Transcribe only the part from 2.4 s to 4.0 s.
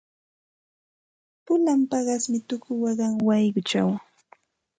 tuku waqan wayquchaw.